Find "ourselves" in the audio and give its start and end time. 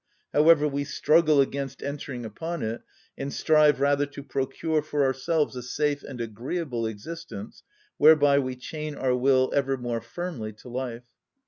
5.03-5.55